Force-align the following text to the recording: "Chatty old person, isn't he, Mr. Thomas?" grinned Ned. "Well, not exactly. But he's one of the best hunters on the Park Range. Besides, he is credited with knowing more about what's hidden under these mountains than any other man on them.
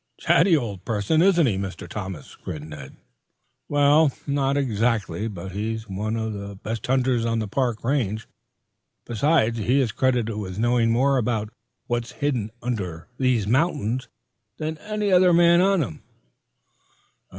"Chatty 0.19 0.57
old 0.57 0.83
person, 0.83 1.21
isn't 1.21 1.45
he, 1.45 1.57
Mr. 1.59 1.87
Thomas?" 1.87 2.33
grinned 2.35 2.71
Ned. 2.71 2.97
"Well, 3.69 4.11
not 4.25 4.57
exactly. 4.57 5.27
But 5.27 5.51
he's 5.51 5.87
one 5.87 6.15
of 6.17 6.33
the 6.33 6.55
best 6.55 6.87
hunters 6.87 7.23
on 7.23 7.37
the 7.37 7.47
Park 7.47 7.83
Range. 7.83 8.27
Besides, 9.05 9.59
he 9.59 9.79
is 9.79 9.91
credited 9.91 10.35
with 10.35 10.57
knowing 10.57 10.89
more 10.91 11.19
about 11.19 11.53
what's 11.85 12.13
hidden 12.13 12.49
under 12.63 13.09
these 13.19 13.45
mountains 13.45 14.07
than 14.57 14.79
any 14.79 15.11
other 15.11 15.33
man 15.33 15.61
on 15.61 15.81
them. 15.81 16.01